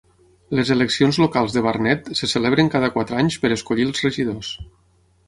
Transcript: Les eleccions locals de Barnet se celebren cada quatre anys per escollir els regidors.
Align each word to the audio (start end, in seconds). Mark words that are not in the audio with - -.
Les 0.59 0.69
eleccions 0.75 1.19
locals 1.23 1.57
de 1.57 1.61
Barnet 1.65 2.09
se 2.21 2.29
celebren 2.31 2.71
cada 2.77 2.89
quatre 2.97 3.21
anys 3.25 3.37
per 3.45 3.53
escollir 3.57 3.87
els 3.91 4.03
regidors. 4.07 4.51